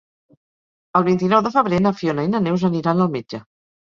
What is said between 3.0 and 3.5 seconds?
al metge.